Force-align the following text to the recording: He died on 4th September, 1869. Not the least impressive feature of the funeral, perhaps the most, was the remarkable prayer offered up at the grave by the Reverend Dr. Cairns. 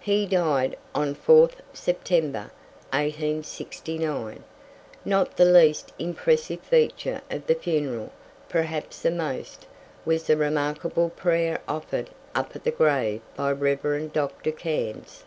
He 0.00 0.26
died 0.26 0.76
on 0.94 1.14
4th 1.14 1.54
September, 1.72 2.50
1869. 2.92 4.44
Not 5.02 5.38
the 5.38 5.46
least 5.46 5.94
impressive 5.98 6.60
feature 6.60 7.22
of 7.30 7.46
the 7.46 7.54
funeral, 7.54 8.12
perhaps 8.50 9.00
the 9.00 9.10
most, 9.10 9.64
was 10.04 10.24
the 10.24 10.36
remarkable 10.36 11.08
prayer 11.08 11.62
offered 11.66 12.10
up 12.34 12.54
at 12.54 12.64
the 12.64 12.70
grave 12.70 13.22
by 13.34 13.54
the 13.54 13.60
Reverend 13.60 14.12
Dr. 14.12 14.50
Cairns. 14.52 15.24